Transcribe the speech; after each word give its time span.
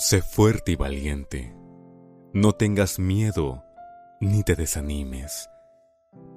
Sé 0.00 0.22
fuerte 0.22 0.72
y 0.72 0.76
valiente. 0.76 1.54
No 2.32 2.52
tengas 2.52 2.98
miedo 2.98 3.62
ni 4.18 4.42
te 4.42 4.54
desanimes, 4.54 5.50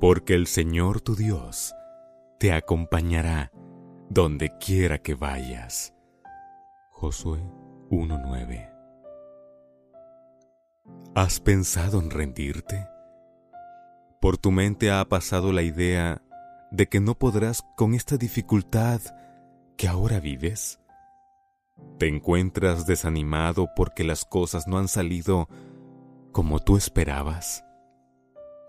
porque 0.02 0.34
el 0.36 0.48
Señor 0.48 1.00
tu 1.00 1.16
Dios 1.16 1.74
te 2.40 2.52
acompañará 2.52 3.54
donde 4.10 4.58
quiera 4.58 4.98
que 4.98 5.16
vayas. 5.16 5.94
Josué 6.92 7.40
1.9 7.90 8.70
¿Has 11.16 11.40
pensado 11.40 12.02
en 12.02 12.10
rendirte? 12.10 12.86
Por 14.20 14.38
tu 14.38 14.52
mente 14.52 14.92
ha 14.92 15.06
pasado 15.08 15.54
la 15.54 15.62
idea 15.62 16.22
de 16.70 16.90
que 16.90 17.00
no 17.00 17.18
podrás 17.18 17.64
con 17.78 17.94
esta 17.94 18.18
dificultad 18.18 19.00
que 19.78 19.88
ahora 19.88 20.20
vives. 20.20 20.83
¿Te 21.98 22.08
encuentras 22.08 22.86
desanimado 22.86 23.70
porque 23.76 24.04
las 24.04 24.26
cosas 24.26 24.68
no 24.68 24.78
han 24.78 24.88
salido 24.88 25.48
como 26.32 26.60
tú 26.60 26.76
esperabas? 26.76 27.64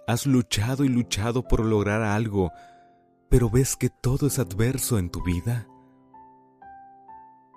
Has 0.06 0.26
luchado 0.26 0.84
y 0.84 0.88
luchado 0.88 1.42
por 1.42 1.64
lograr 1.64 2.02
algo, 2.02 2.52
pero 3.28 3.50
ves 3.50 3.76
que 3.76 3.88
todo 3.88 4.26
es 4.26 4.38
adverso 4.38 4.98
en 4.98 5.10
tu 5.10 5.22
vida. 5.24 5.66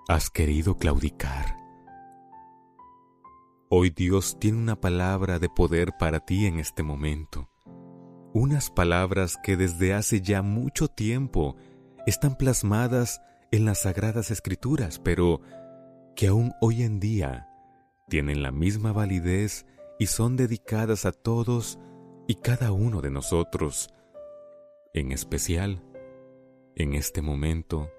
¿Has 0.08 0.30
querido 0.30 0.78
claudicar? 0.78 1.58
Hoy 3.70 3.90
Dios 3.90 4.40
tiene 4.40 4.58
una 4.58 4.80
palabra 4.80 5.40
de 5.40 5.50
poder 5.50 5.94
para 6.00 6.22
ti 6.22 6.46
en 6.46 6.58
este 6.58 6.84
momento. 6.84 7.50
Unas 8.34 8.72
palabras 8.72 9.38
que 9.44 9.58
desde 9.58 9.94
hace 9.94 10.22
ya 10.22 10.42
mucho 10.42 10.88
tiempo 10.88 11.58
están 12.06 12.36
plasmadas 12.38 13.22
las 13.52 13.82
sagradas 13.82 14.32
escrituras, 14.32 15.00
pero 15.00 15.42
que 16.16 16.28
aún 16.28 16.54
hoy 16.62 16.84
en 16.84 17.00
día 17.00 17.48
tienen 18.10 18.42
la 18.42 18.52
misma 18.52 18.92
validez 18.92 19.66
y 20.00 20.08
son 20.08 20.36
dedicadas 20.36 21.06
a 21.06 21.12
todos 21.12 21.80
y 22.28 22.36
cada 22.36 22.72
uno 22.72 23.02
de 23.02 23.12
nosotros. 23.12 23.94
En 24.94 25.12
especial, 25.12 25.84
en 26.76 26.94
este 26.94 27.22
momento, 27.22 27.90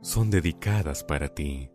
son 0.00 0.30
dedicadas 0.30 1.04
para 1.04 1.34
ti. 1.34 1.70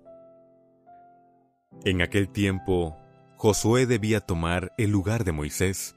En 1.84 2.02
aquel 2.02 2.30
tiempo, 2.30 2.98
Josué 3.38 3.86
debía 3.86 4.22
tomar 4.22 4.74
el 4.78 4.92
lugar 4.92 5.24
de 5.24 5.32
Moisés 5.32 5.96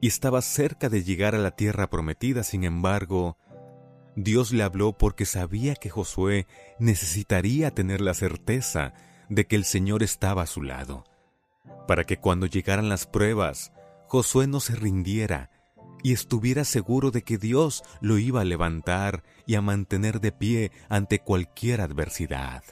y 0.00 0.08
estaba 0.08 0.42
cerca 0.42 0.88
de 0.88 1.02
llegar 1.02 1.34
a 1.34 1.38
la 1.38 1.50
tierra 1.50 1.88
prometida, 1.88 2.42
sin 2.42 2.64
embargo, 2.64 3.36
Dios 4.16 4.52
le 4.52 4.62
habló 4.62 4.92
porque 4.92 5.24
sabía 5.24 5.74
que 5.74 5.88
Josué 5.88 6.46
necesitaría 6.78 7.70
tener 7.70 8.00
la 8.00 8.14
certeza 8.14 8.92
de 9.28 9.46
que 9.46 9.56
el 9.56 9.64
Señor 9.64 10.02
estaba 10.02 10.42
a 10.42 10.46
su 10.46 10.62
lado, 10.62 11.04
para 11.86 12.04
que 12.04 12.18
cuando 12.18 12.46
llegaran 12.46 12.88
las 12.88 13.06
pruebas, 13.06 13.72
Josué 14.08 14.46
no 14.46 14.58
se 14.60 14.74
rindiera 14.74 15.50
y 16.02 16.12
estuviera 16.12 16.64
seguro 16.64 17.10
de 17.10 17.22
que 17.22 17.38
Dios 17.38 17.84
lo 18.00 18.18
iba 18.18 18.40
a 18.40 18.44
levantar 18.44 19.22
y 19.46 19.54
a 19.54 19.60
mantener 19.60 20.20
de 20.20 20.32
pie 20.32 20.72
ante 20.88 21.20
cualquier 21.20 21.80
adversidad. 21.80 22.64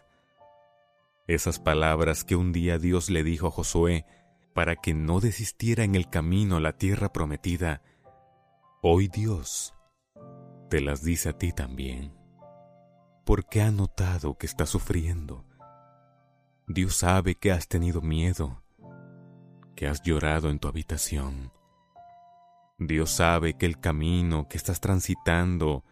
Esas 1.29 1.61
palabras 1.61 2.25
que 2.25 2.37
un 2.37 2.53
día 2.53 2.79
Dios 2.79 3.11
le 3.11 3.23
dijo 3.23 3.49
a 3.49 3.51
Josué 3.51 4.07
para 4.55 4.77
que 4.77 4.95
no 4.95 5.21
desistiera 5.21 5.85
en 5.85 5.95
el 5.95 6.09
camino 6.09 6.57
a 6.57 6.61
la 6.61 6.73
tierra 6.73 7.13
prometida, 7.13 7.83
hoy 8.83 9.09
Dios 9.09 9.75
te 10.69 10.81
las 10.81 11.03
dice 11.03 11.31
a 11.31 11.33
ti 11.33 11.53
también, 11.53 12.13
porque 13.25 13.63
ha 13.63 13.71
notado 13.71 14.37
que 14.37 14.47
estás 14.47 14.69
sufriendo. 14.69 15.45
Dios 16.67 16.97
sabe 16.97 17.35
que 17.37 17.53
has 17.53 17.69
tenido 17.69 18.03
miedo, 18.03 18.63
que 19.75 19.87
has 19.87 20.03
llorado 20.03 20.51
en 20.51 20.59
tu 20.59 20.69
habitación. 20.69 21.53
Dios 22.79 23.11
sabe 23.11 23.55
que 23.55 23.67
el 23.67 23.81
camino 23.81 24.49
que 24.49 24.59
estás 24.59 24.81
transitando 24.81 25.85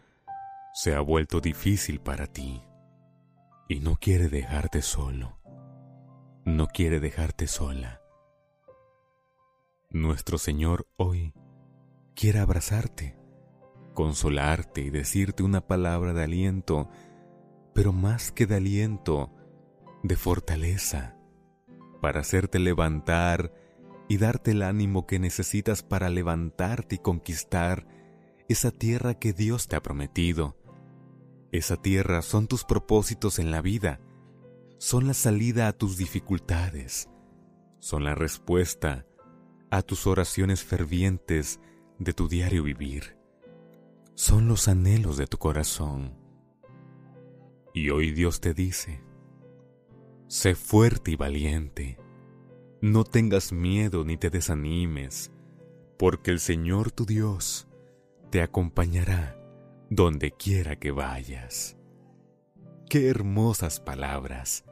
se 0.73 0.93
ha 0.93 1.01
vuelto 1.01 1.41
difícil 1.41 1.99
para 1.99 2.27
ti 2.27 2.63
y 3.67 3.79
no 3.79 3.95
quiere 3.95 4.29
dejarte 4.29 4.81
solo, 4.81 5.39
no 6.45 6.67
quiere 6.67 6.99
dejarte 6.99 7.47
sola. 7.47 8.01
Nuestro 9.89 10.37
Señor 10.37 10.87
hoy 10.97 11.33
quiere 12.13 12.39
abrazarte 12.39 13.17
consolarte 13.97 14.81
y 14.81 14.91
decirte 14.91 15.41
una 15.41 15.65
palabra 15.65 16.13
de 16.13 16.23
aliento, 16.23 16.87
pero 17.73 17.93
más 17.93 18.31
que 18.31 18.45
de 18.45 18.57
aliento, 18.57 19.33
de 20.03 20.15
fortaleza, 20.15 21.17
para 21.99 22.19
hacerte 22.19 22.59
levantar 22.59 23.51
y 24.07 24.17
darte 24.17 24.51
el 24.51 24.61
ánimo 24.61 25.07
que 25.07 25.17
necesitas 25.17 25.81
para 25.81 26.09
levantarte 26.09 26.97
y 26.97 26.99
conquistar 26.99 27.87
esa 28.47 28.69
tierra 28.69 29.15
que 29.15 29.33
Dios 29.33 29.67
te 29.67 29.75
ha 29.75 29.81
prometido. 29.81 30.59
Esa 31.51 31.75
tierra 31.75 32.21
son 32.21 32.45
tus 32.45 32.65
propósitos 32.65 33.39
en 33.39 33.49
la 33.49 33.61
vida, 33.63 33.99
son 34.77 35.07
la 35.07 35.15
salida 35.15 35.67
a 35.67 35.73
tus 35.73 35.97
dificultades, 35.97 37.09
son 37.79 38.03
la 38.03 38.13
respuesta 38.13 39.07
a 39.71 39.81
tus 39.81 40.05
oraciones 40.05 40.63
fervientes 40.63 41.59
de 41.97 42.13
tu 42.13 42.27
diario 42.27 42.61
vivir 42.61 43.16
son 44.17 44.47
los 44.47 44.67
anhelos 44.67 45.15
de 45.17 45.27
tu 45.27 45.37
corazón. 45.37 46.17
Y 47.71 47.91
hoy 47.91 48.11
Dios 48.11 48.41
te 48.41 48.55
dice, 48.55 49.03
sé 50.27 50.55
fuerte 50.55 51.11
y 51.11 51.15
valiente, 51.15 51.99
no 52.81 53.03
tengas 53.03 53.53
miedo 53.53 54.03
ni 54.03 54.17
te 54.17 54.31
desanimes, 54.31 55.31
porque 55.99 56.31
el 56.31 56.39
Señor 56.39 56.91
tu 56.91 57.05
Dios 57.05 57.67
te 58.31 58.41
acompañará 58.41 59.39
donde 59.91 60.31
quiera 60.31 60.77
que 60.77 60.89
vayas. 60.89 61.77
Qué 62.89 63.09
hermosas 63.09 63.79
palabras. 63.79 64.65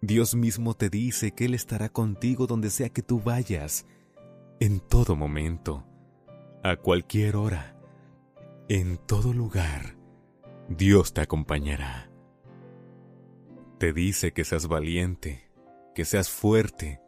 Dios 0.00 0.36
mismo 0.36 0.74
te 0.74 0.90
dice 0.90 1.32
que 1.32 1.46
Él 1.46 1.54
estará 1.54 1.88
contigo 1.88 2.46
donde 2.46 2.70
sea 2.70 2.88
que 2.88 3.02
tú 3.02 3.20
vayas, 3.20 3.84
en 4.60 4.78
todo 4.78 5.16
momento, 5.16 5.84
a 6.62 6.76
cualquier 6.76 7.34
hora 7.34 7.73
en 8.68 8.96
todo 8.96 9.34
lugar, 9.34 9.96
Dios 10.68 11.12
te 11.12 11.20
acompañará. 11.20 12.10
Te 13.78 13.92
dice 13.92 14.32
que 14.32 14.44
seas 14.44 14.68
valiente, 14.68 15.50
que 15.94 16.06
seas 16.06 16.30
fuerte, 16.30 17.00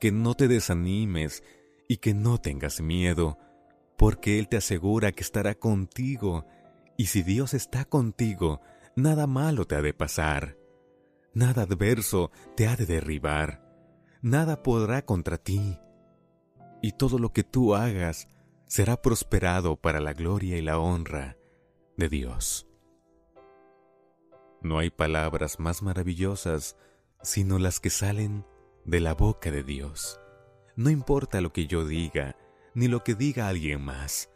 que 0.00 0.10
no 0.10 0.34
te 0.34 0.48
desanimes 0.48 1.42
y 1.86 1.98
que 1.98 2.14
no 2.14 2.38
tengas 2.38 2.80
miedo, 2.80 3.38
porque 3.98 4.38
Él 4.38 4.48
te 4.48 4.56
asegura 4.56 5.12
que 5.12 5.22
estará 5.22 5.54
contigo, 5.54 6.46
y 6.96 7.06
si 7.06 7.22
Dios 7.22 7.52
está 7.52 7.84
contigo, 7.84 8.62
nada 8.96 9.26
malo 9.26 9.66
te 9.66 9.74
ha 9.74 9.82
de 9.82 9.92
pasar, 9.92 10.56
nada 11.34 11.62
adverso 11.62 12.30
te 12.56 12.66
ha 12.66 12.76
de 12.76 12.86
derribar, 12.86 13.62
nada 14.22 14.62
podrá 14.62 15.02
contra 15.02 15.36
ti, 15.36 15.78
y 16.80 16.92
todo 16.92 17.18
lo 17.18 17.34
que 17.34 17.44
tú 17.44 17.74
hagas 17.74 18.28
será 18.72 19.02
prosperado 19.02 19.76
para 19.76 20.00
la 20.00 20.14
gloria 20.14 20.56
y 20.56 20.62
la 20.62 20.78
honra 20.78 21.36
de 21.98 22.08
Dios. 22.08 22.66
No 24.62 24.78
hay 24.78 24.88
palabras 24.88 25.60
más 25.60 25.82
maravillosas 25.82 26.78
sino 27.20 27.58
las 27.58 27.80
que 27.80 27.90
salen 27.90 28.46
de 28.86 29.00
la 29.00 29.12
boca 29.12 29.50
de 29.50 29.62
Dios. 29.62 30.18
No 30.74 30.88
importa 30.88 31.42
lo 31.42 31.52
que 31.52 31.66
yo 31.66 31.84
diga, 31.84 32.38
ni 32.72 32.88
lo 32.88 33.04
que 33.04 33.14
diga 33.14 33.48
alguien 33.48 33.82
más. 33.82 34.30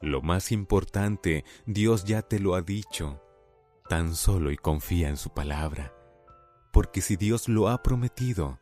Lo 0.00 0.22
más 0.22 0.52
importante, 0.52 1.44
Dios 1.66 2.04
ya 2.04 2.22
te 2.22 2.38
lo 2.38 2.54
ha 2.54 2.62
dicho. 2.62 3.20
Tan 3.88 4.14
solo 4.14 4.52
y 4.52 4.56
confía 4.56 5.08
en 5.08 5.16
su 5.16 5.30
palabra. 5.30 5.92
Porque 6.72 7.00
si 7.00 7.16
Dios 7.16 7.48
lo 7.48 7.68
ha 7.68 7.82
prometido, 7.82 8.60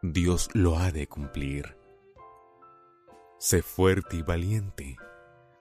Dios 0.00 0.48
lo 0.54 0.78
ha 0.78 0.90
de 0.90 1.06
cumplir. 1.06 1.77
Sé 3.38 3.62
fuerte 3.62 4.16
y 4.16 4.22
valiente. 4.22 4.96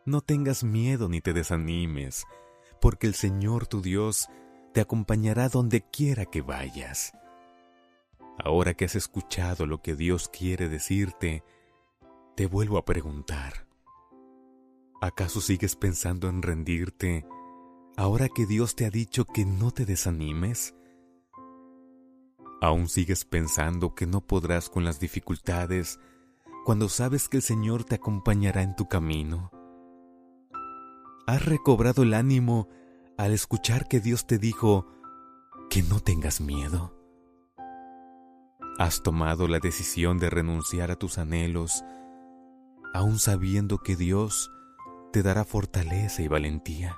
No 0.04 0.22
tengas 0.22 0.64
miedo 0.64 1.10
ni 1.10 1.22
te 1.22 1.34
desanimes, 1.34 2.26
porque 2.82 3.06
el 3.06 3.14
Señor 3.14 3.68
tu 3.68 3.82
Dios 3.82 4.28
te 4.74 4.82
acompañará 4.82 5.48
donde 5.48 5.82
quiera 5.82 6.26
que 6.26 6.42
vayas. 6.42 7.14
Ahora 8.44 8.74
que 8.74 8.86
has 8.86 8.96
escuchado 8.96 9.68
lo 9.68 9.84
que 9.84 9.96
Dios 9.96 10.28
quiere 10.28 10.70
decirte, 10.70 11.44
te 12.36 12.48
vuelvo 12.48 12.80
a 12.80 12.86
preguntar. 12.86 13.68
¿Acaso 15.00 15.40
sigues 15.40 15.76
pensando 15.76 16.30
en 16.30 16.42
rendirte 16.42 17.28
ahora 17.96 18.28
que 18.28 18.48
Dios 18.48 18.76
te 18.76 18.88
ha 18.88 18.90
dicho 18.90 19.26
que 19.26 19.46
no 19.46 19.70
te 19.70 19.86
desanimes? 19.86 20.74
¿Aún 22.60 22.90
sigues 22.90 23.24
pensando 23.24 23.94
que 23.94 24.08
no 24.08 24.22
podrás 24.22 24.68
con 24.68 24.84
las 24.84 25.00
dificultades 25.00 26.00
cuando 26.68 26.90
sabes 26.90 27.30
que 27.30 27.38
el 27.38 27.44
Señor 27.44 27.86
te 27.86 27.96
acompañará 27.96 28.62
en 28.62 28.76
tu 28.76 28.90
camino? 28.90 29.52
¿Has 31.26 31.46
recobrado 31.46 32.04
el 32.04 32.14
ánimo 32.14 32.68
al 33.18 33.32
escuchar 33.32 33.88
que 33.88 34.02
Dios 34.02 34.28
te 34.28 34.38
dijo 34.38 34.86
que 35.70 35.82
no 35.82 36.02
tengas 36.02 36.42
miedo? 36.42 36.94
Has 38.78 39.02
tomado 39.02 39.48
la 39.48 39.60
decisión 39.60 40.18
de 40.18 40.30
renunciar 40.30 40.92
a 40.92 40.98
tus 40.98 41.18
anhelos, 41.20 41.86
aun 42.94 43.18
sabiendo 43.18 43.78
que 43.78 43.96
Dios 43.96 44.52
te 45.14 45.24
dará 45.24 45.46
fortaleza 45.46 46.22
y 46.22 46.28
valentía. 46.28 46.98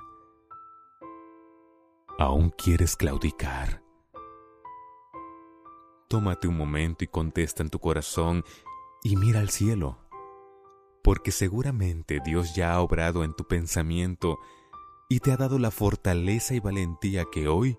¿Aún 2.18 2.50
quieres 2.50 2.96
claudicar? 2.96 3.84
Tómate 6.08 6.48
un 6.48 6.56
momento 6.56 7.04
y 7.04 7.06
contesta 7.06 7.62
en 7.62 7.70
tu 7.70 7.78
corazón 7.78 8.42
y 9.02 9.16
mira 9.16 9.40
al 9.40 9.50
cielo, 9.50 9.98
porque 11.02 11.30
seguramente 11.30 12.20
Dios 12.24 12.54
ya 12.54 12.74
ha 12.74 12.80
obrado 12.80 13.24
en 13.24 13.34
tu 13.34 13.44
pensamiento 13.44 14.38
y 15.08 15.20
te 15.20 15.32
ha 15.32 15.36
dado 15.36 15.58
la 15.58 15.70
fortaleza 15.70 16.54
y 16.54 16.60
valentía 16.60 17.24
que 17.32 17.48
hoy 17.48 17.78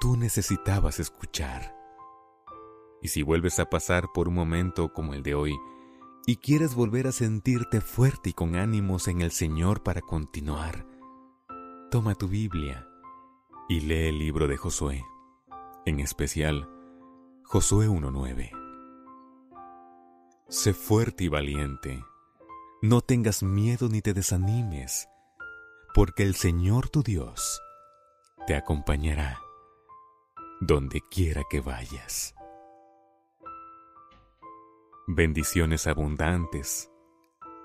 tú 0.00 0.16
necesitabas 0.16 0.98
escuchar. 0.98 1.76
Y 3.00 3.08
si 3.08 3.22
vuelves 3.22 3.58
a 3.58 3.66
pasar 3.66 4.08
por 4.14 4.28
un 4.28 4.34
momento 4.34 4.92
como 4.92 5.14
el 5.14 5.22
de 5.22 5.34
hoy, 5.34 5.54
y 6.26 6.36
quieres 6.36 6.74
volver 6.74 7.08
a 7.08 7.12
sentirte 7.12 7.80
fuerte 7.80 8.30
y 8.30 8.32
con 8.32 8.54
ánimos 8.54 9.08
en 9.08 9.22
el 9.22 9.32
Señor 9.32 9.82
para 9.82 10.00
continuar, 10.00 10.86
toma 11.90 12.14
tu 12.14 12.28
Biblia 12.28 12.88
y 13.68 13.80
lee 13.80 14.08
el 14.08 14.18
libro 14.18 14.46
de 14.46 14.56
Josué, 14.56 15.04
en 15.84 16.00
especial 16.00 16.68
Josué 17.44 17.88
1.9. 17.88 18.61
Sé 20.52 20.74
fuerte 20.74 21.24
y 21.24 21.28
valiente, 21.28 22.04
no 22.82 23.00
tengas 23.00 23.42
miedo 23.42 23.88
ni 23.88 24.02
te 24.02 24.12
desanimes, 24.12 25.08
porque 25.94 26.24
el 26.24 26.34
Señor 26.34 26.90
tu 26.90 27.02
Dios 27.02 27.62
te 28.46 28.54
acompañará 28.54 29.40
donde 30.60 31.00
quiera 31.10 31.40
que 31.48 31.62
vayas. 31.62 32.34
Bendiciones 35.06 35.86
abundantes 35.86 36.90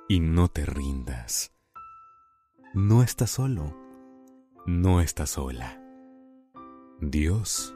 y 0.08 0.22
no 0.22 0.48
te 0.48 0.66
rindas. 0.66 1.54
No 2.74 3.04
estás 3.04 3.32
solo, 3.32 3.76
no 4.66 5.02
estás 5.02 5.32
sola. 5.32 5.78
Dios 7.02 7.76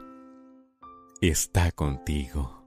está 1.20 1.70
contigo. 1.70 2.61